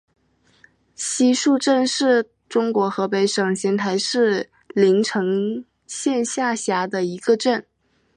[0.95, 7.67] 西竖镇是中国河北省邢台市临城县下辖的一个镇。